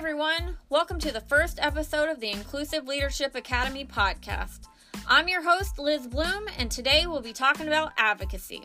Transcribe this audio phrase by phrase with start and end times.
[0.00, 0.56] everyone.
[0.70, 4.60] Welcome to the first episode of the Inclusive Leadership Academy podcast.
[5.06, 8.64] I'm your host, Liz Bloom, and today we'll be talking about advocacy.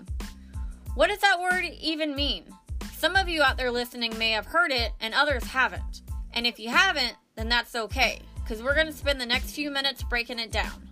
[0.93, 2.45] What does that word even mean?
[2.93, 6.03] Some of you out there listening may have heard it, and others haven't.
[6.31, 9.70] And if you haven't, then that's okay, because we're going to spend the next few
[9.70, 10.89] minutes breaking it down.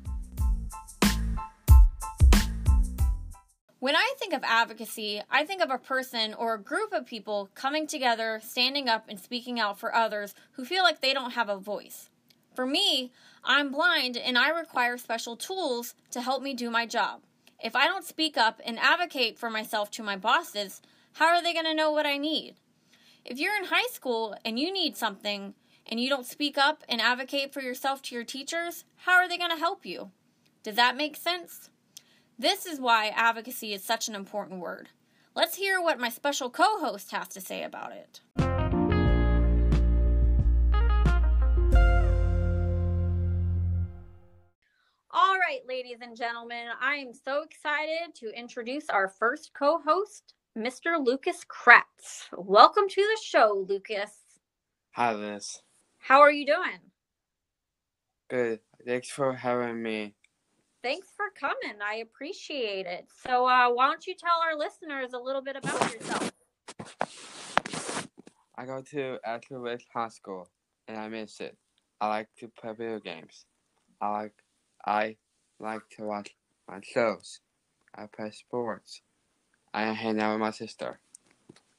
[3.83, 7.49] When I think of advocacy, I think of a person or a group of people
[7.53, 11.49] coming together, standing up, and speaking out for others who feel like they don't have
[11.49, 12.09] a voice.
[12.55, 13.11] For me,
[13.43, 17.23] I'm blind and I require special tools to help me do my job.
[17.61, 20.81] If I don't speak up and advocate for myself to my bosses,
[21.15, 22.55] how are they going to know what I need?
[23.25, 25.55] If you're in high school and you need something
[25.87, 29.37] and you don't speak up and advocate for yourself to your teachers, how are they
[29.37, 30.11] going to help you?
[30.63, 31.69] Does that make sense?
[32.39, 34.89] This is why advocacy is such an important word.
[35.35, 38.21] Let's hear what my special co host has to say about it.
[45.11, 50.33] All right, ladies and gentlemen, I am so excited to introduce our first co host,
[50.57, 51.03] Mr.
[51.03, 52.29] Lucas Kratz.
[52.35, 54.11] Welcome to the show, Lucas.
[54.93, 55.61] Hi, Liz.
[55.99, 56.79] How are you doing?
[58.27, 58.59] Good.
[58.87, 60.15] Thanks for having me
[60.83, 61.79] thanks for coming.
[61.83, 63.07] I appreciate it.
[63.25, 66.31] So, uh, why don't you tell our listeners a little bit about yourself?
[68.55, 70.47] I go to Ashland High School,
[70.87, 71.57] and I miss it.
[71.99, 73.45] I like to play video games.
[73.99, 74.33] I like
[74.85, 75.15] I
[75.59, 76.35] like to watch
[76.67, 77.39] my shows.
[77.95, 79.01] I play sports.
[79.73, 80.99] I hang out with my sister.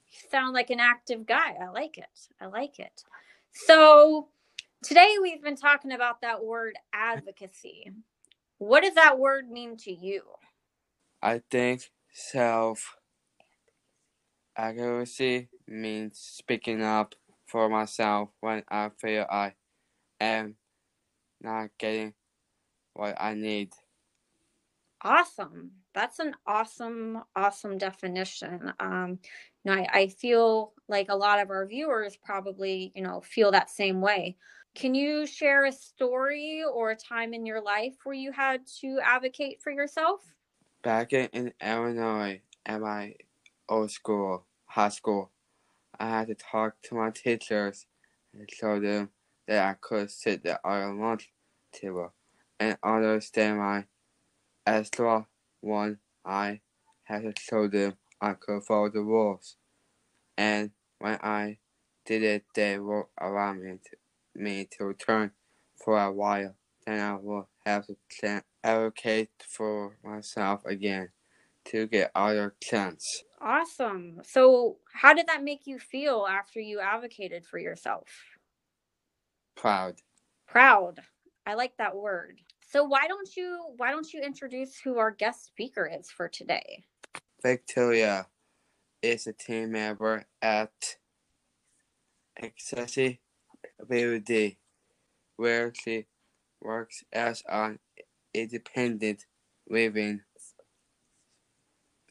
[0.09, 1.55] You sound like an active guy.
[1.61, 2.29] I like it.
[2.41, 3.05] I like it.
[3.53, 4.29] So
[4.83, 7.93] today we've been talking about that word advocacy.
[8.59, 10.35] What does that word mean to you?
[11.21, 12.97] I think self
[14.57, 17.15] advocacy means speaking up
[17.47, 19.55] for myself when I feel I
[20.21, 20.57] am
[21.41, 22.15] not getting
[22.95, 23.73] what I need.
[25.03, 25.73] Awesome.
[25.93, 28.73] That's an awesome, awesome definition.
[28.81, 29.19] Um,
[29.65, 33.51] you know, I, I feel like a lot of our viewers probably, you know, feel
[33.53, 34.39] that same way.
[34.75, 38.99] Can you share a story or a time in your life where you had to
[39.05, 40.35] advocate for yourself?
[40.83, 43.15] Back in Illinois at my
[43.69, 45.31] old school, high school,
[45.99, 47.87] I had to talk to my teachers
[48.33, 49.11] and show them
[49.47, 51.31] that I could sit at our lunch
[51.73, 52.13] table
[52.59, 53.85] and understand my
[54.67, 55.29] extra
[55.61, 55.99] one.
[56.25, 56.61] I
[57.05, 59.57] had to show them I could follow the rules.
[60.37, 61.59] And when I
[62.05, 63.97] did it, they were allow me to
[64.35, 65.33] me to return
[65.77, 66.55] for a while.
[66.87, 67.87] Then I will have
[68.21, 71.11] to advocate for myself again
[71.67, 73.25] to get other chance.
[73.41, 74.21] Awesome.
[74.23, 78.09] So, how did that make you feel after you advocated for yourself?
[79.57, 79.97] Proud.
[80.47, 81.01] Proud.
[81.47, 82.41] I like that word.
[82.71, 86.85] So, why don't you why don't you introduce who our guest speaker is for today?
[87.43, 88.27] Victoria
[89.03, 90.73] is a team member at
[92.43, 93.19] Accessi
[93.89, 94.57] Day,
[95.37, 96.07] where she
[96.61, 97.79] works as an
[98.33, 99.27] independent
[99.69, 100.23] living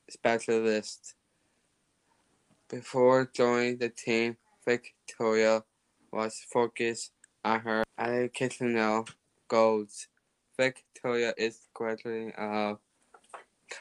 [0.10, 1.16] specialist.
[2.70, 5.64] Before joining the team, Victoria
[6.12, 7.12] was focused
[7.44, 9.06] on her educational
[9.48, 10.08] goals.
[10.58, 12.80] Victoria is graduating of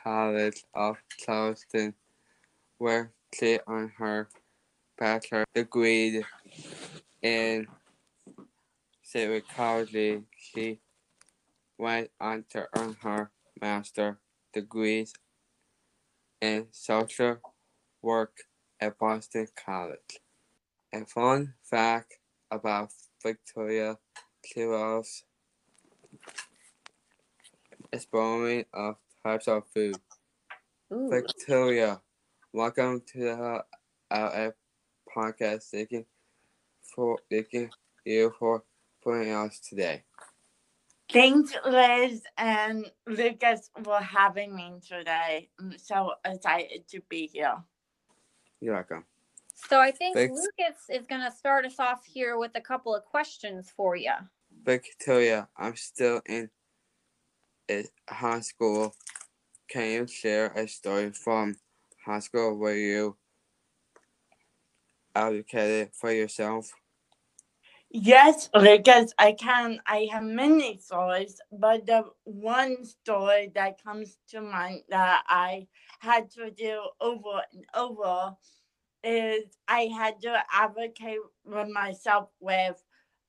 [0.02, 1.94] College of Charleston,
[2.78, 4.28] where she earned her
[4.98, 6.24] bachelor degree
[7.22, 7.66] in
[9.12, 10.22] psychology.
[10.38, 10.80] She
[11.76, 13.30] went on to earn her
[13.60, 14.18] master
[14.54, 15.12] degrees
[16.40, 17.36] in social
[18.00, 18.32] work
[18.80, 20.20] at Boston College.
[20.94, 22.14] A fun fact
[22.50, 22.88] about
[23.22, 23.98] Victoria,
[24.56, 25.24] loves
[27.92, 29.96] exploring of types of food.
[30.90, 31.10] Ooh.
[31.10, 32.00] Victoria,
[32.54, 33.64] welcome to the
[34.10, 34.52] LF
[35.14, 35.64] podcast.
[35.70, 36.06] Thank you
[36.82, 37.52] for thank
[38.04, 38.64] you for
[39.04, 40.04] joining us today.
[41.12, 45.50] Thanks, Liz and Lucas, for having me today.
[45.60, 47.56] I'm so excited to be here.
[48.60, 49.04] You're welcome.
[49.54, 50.32] So I think Thanks.
[50.32, 54.12] Lucas is going to start us off here with a couple of questions for you.
[54.64, 56.48] Victoria, I'm still in
[58.08, 58.94] high school.
[59.68, 61.56] Can you share a story from
[62.04, 63.16] high school where you
[65.14, 66.72] advocated for yourself?
[67.92, 69.80] Yes, because I can.
[69.86, 75.68] I have many stories, but the one story that comes to mind that I
[76.00, 78.36] had to do over and over
[79.04, 82.82] is I had to advocate with myself with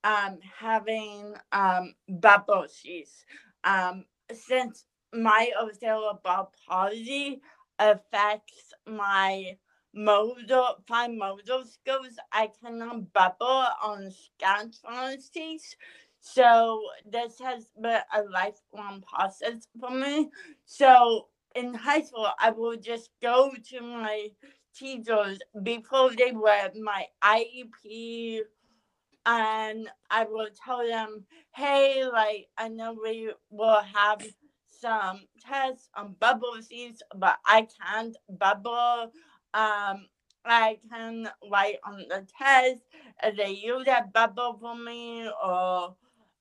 [0.04, 3.26] um, having um, bubble sheets.
[3.64, 7.42] Um, since my cerebral palsy
[7.80, 9.58] affects my
[9.94, 14.76] motor, fine motor skills, I cannot bubble on scotch
[15.34, 15.76] sheets.
[16.20, 20.30] So this has been a lifelong process for me.
[20.66, 24.30] So in high school, I will just go to my
[24.76, 28.40] teachers before they were my IEP
[29.26, 31.26] and I will tell them,
[31.56, 34.26] hey, like I know we will have
[34.68, 39.12] some tests on bubble seeds, but I can't bubble.
[39.54, 40.08] Um,
[40.46, 42.82] I can write on the test.
[43.38, 45.96] They use that bubble for me, or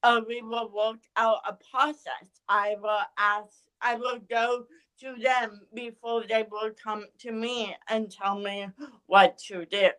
[0.04, 2.40] or we will work out a process.
[2.48, 3.54] I will ask.
[3.80, 4.66] I will go
[5.00, 8.68] to them before they will come to me and tell me
[9.06, 9.90] what to do.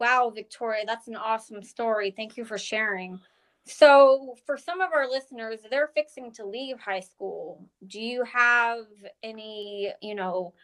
[0.00, 2.12] Wow, Victoria, that's an awesome story.
[2.12, 3.18] Thank you for sharing.
[3.64, 7.68] So, for some of our listeners, they're fixing to leave high school.
[7.86, 8.84] Do you have
[9.22, 10.54] any, you know,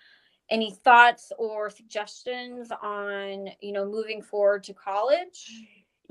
[0.50, 5.50] any thoughts or suggestions on, you know, moving forward to college?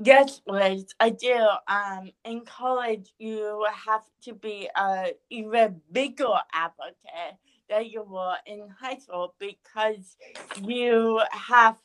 [0.02, 1.46] Yes, Liz, I do.
[1.68, 7.38] Um, in college, you have to be a even bigger advocate
[7.68, 10.16] than you were in high school because
[10.62, 11.76] you have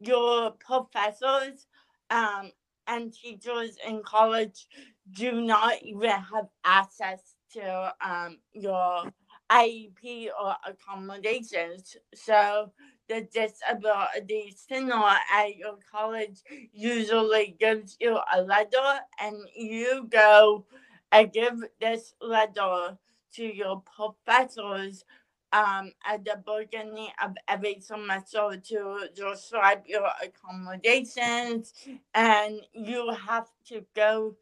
[0.00, 1.66] your professors
[2.10, 2.50] um,
[2.88, 4.66] and teachers in college
[5.12, 9.04] do not even have access to um, your
[9.52, 11.96] IEP or accommodations.
[12.14, 12.72] So
[13.08, 14.94] the disability center
[15.32, 16.40] at your college
[16.72, 20.64] usually gives you a letter and you go
[21.10, 22.96] and give this letter
[23.34, 25.04] to your professors
[25.52, 31.74] um, at the beginning of every semester to describe your accommodations
[32.14, 34.34] and you have to go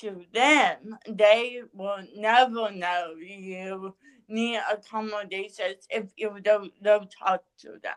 [0.00, 0.98] to them.
[1.08, 3.94] They will never know you
[4.28, 7.96] need accommodations if you don't, don't talk to them.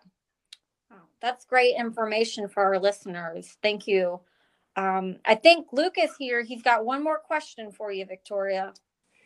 [0.91, 3.57] Oh, that's great information for our listeners.
[3.61, 4.21] Thank you.
[4.75, 8.73] Um, I think Lucas here, he's got one more question for you, Victoria.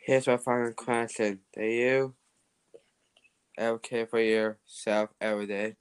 [0.06, 1.40] Here's my final question.
[1.56, 2.16] Do you
[3.58, 5.76] advocate for yourself every day?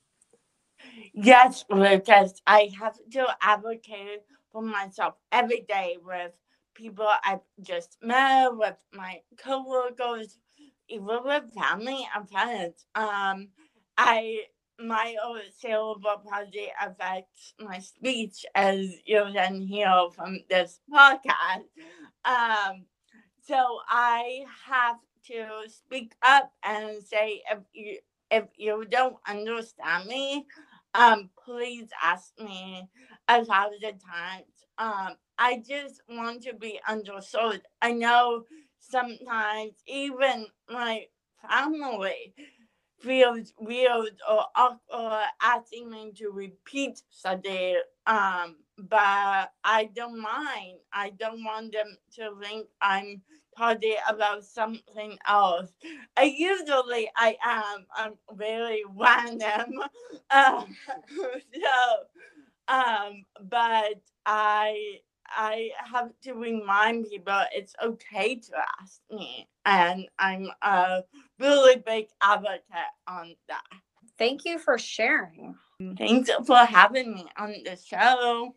[1.13, 4.23] Yes, Lucas, I have to advocate
[4.53, 6.33] for myself every day with
[6.75, 10.39] people I've just met, with my coworkers,
[10.89, 12.87] even with family and friends.
[12.95, 13.49] Um,
[13.97, 14.41] I
[14.79, 15.15] my
[15.57, 21.67] cerebral palsy affects my speech, as you can hear from this podcast.
[22.25, 22.87] Um,
[23.43, 24.97] so I have
[25.27, 27.99] to speak up and say if you
[28.31, 30.47] if you don't understand me,
[30.95, 32.89] um, please ask me
[33.29, 34.65] a thousand times.
[34.79, 37.63] Um, I just want to be understood.
[37.83, 38.45] I know
[38.91, 41.07] sometimes even my
[41.49, 42.35] family
[43.01, 47.77] feels weird or awkward asking me to repeat something.
[48.07, 50.79] Um, but I don't mind.
[50.93, 53.23] I don't want them to think I'm
[53.57, 55.71] talking about something else.
[56.17, 57.87] I usually I am.
[57.95, 59.81] I'm very random.
[60.31, 60.77] Um,
[61.09, 62.05] so,
[62.69, 70.49] um, but I I have to remind people it's okay to ask me, and I'm
[70.63, 71.03] a
[71.39, 72.63] really big advocate
[73.07, 73.63] on that.
[74.19, 75.57] Thank you for sharing.
[75.99, 78.55] Thanks for having me on the show.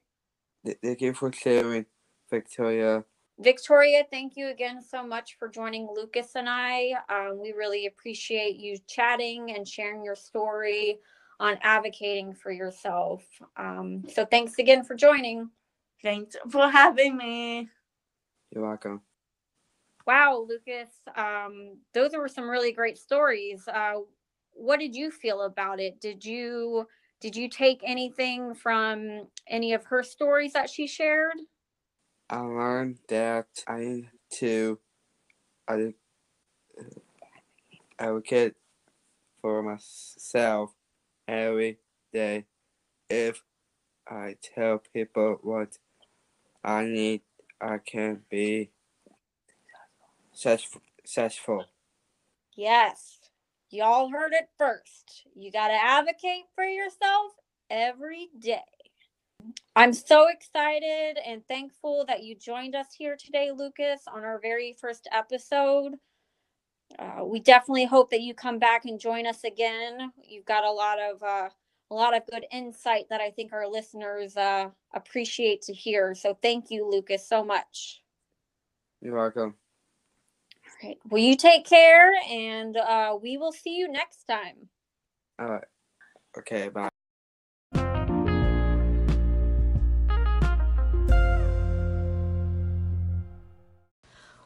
[0.83, 1.85] Thank you for sharing,
[2.29, 3.03] Victoria.
[3.39, 6.93] Victoria, thank you again so much for joining Lucas and I.
[7.07, 10.97] Um, we really appreciate you chatting and sharing your story
[11.39, 13.23] on advocating for yourself.
[13.55, 15.51] Um, so thanks again for joining.
[16.01, 17.69] Thanks for having me.
[18.51, 19.01] You're welcome.
[20.05, 23.67] Wow, Lucas, um, those were some really great stories.
[23.67, 23.99] Uh,
[24.53, 25.99] what did you feel about it?
[25.99, 26.87] Did you
[27.19, 31.37] did you take anything from any of her stories that she shared?
[32.29, 34.79] I learned that I need to
[35.67, 35.93] I
[37.99, 38.55] advocate
[39.41, 40.73] for myself
[41.27, 41.79] every
[42.13, 42.45] day.
[43.09, 43.43] If
[44.07, 45.77] I tell people what
[46.63, 47.21] I need,
[47.61, 48.71] I can be
[50.33, 51.65] successful.
[52.55, 53.19] Yes,
[53.69, 55.27] y'all heard it first.
[55.35, 57.31] You got to advocate for yourself
[57.69, 58.61] every day.
[59.75, 64.75] I'm so excited and thankful that you joined us here today, Lucas, on our very
[64.79, 65.93] first episode.
[66.97, 70.11] Uh, we definitely hope that you come back and join us again.
[70.27, 71.49] You've got a lot of uh,
[71.89, 76.13] a lot of good insight that I think our listeners uh, appreciate to hear.
[76.15, 78.01] So thank you, Lucas, so much.
[79.01, 79.55] You're welcome.
[80.65, 80.97] All right.
[81.09, 84.69] Well, you take care, and uh, we will see you next time.
[85.39, 85.63] All right.
[86.37, 86.89] Okay, bye.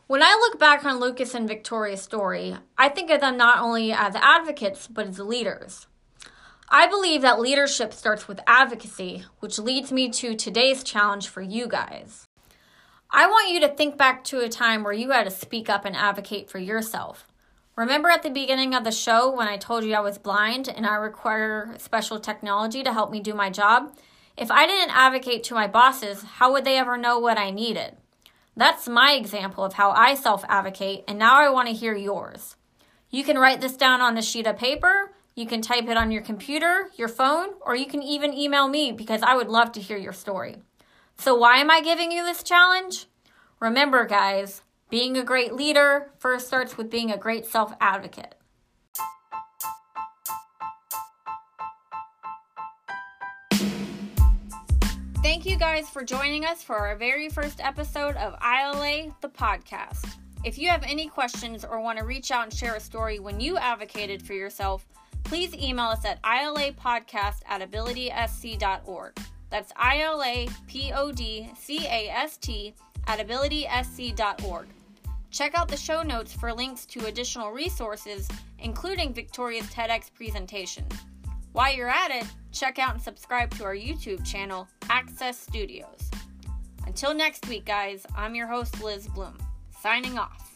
[0.08, 3.94] When I look back on Lucas and Victoria's story, I think of them not only
[3.94, 5.88] as advocates, but as leaders.
[6.74, 11.68] I believe that leadership starts with advocacy, which leads me to today's challenge for you
[11.68, 12.30] guys.
[13.10, 15.84] I want you to think back to a time where you had to speak up
[15.84, 17.28] and advocate for yourself.
[17.76, 20.86] Remember at the beginning of the show when I told you I was blind and
[20.86, 23.94] I require special technology to help me do my job?
[24.38, 27.98] If I didn't advocate to my bosses, how would they ever know what I needed?
[28.56, 32.56] That's my example of how I self advocate, and now I want to hear yours.
[33.10, 36.12] You can write this down on a sheet of paper, you can type it on
[36.12, 39.82] your computer, your phone, or you can even email me because I would love to
[39.82, 40.58] hear your story.
[41.18, 43.08] So, why am I giving you this challenge?
[43.60, 48.36] Remember, guys, being a great leader first starts with being a great self advocate.
[55.24, 60.18] Thank you guys for joining us for our very first episode of ILA, the podcast.
[60.44, 63.40] If you have any questions or want to reach out and share a story when
[63.40, 64.88] you advocated for yourself,
[65.32, 69.18] please email us at ilapodcast at abilitysc.org.
[69.50, 70.54] That's I-L-A-P-O-D-C-A-S-T
[73.08, 74.68] at abilitysc.org.
[75.30, 78.28] Check out the show notes for links to additional resources,
[78.60, 80.84] including Victoria's TEDx presentation.
[81.54, 86.12] While you're at it, check out and subscribe to our YouTube channel, Access Studios.
[86.86, 89.38] Until next week, guys, I'm your host, Liz Bloom,
[89.82, 90.51] signing off.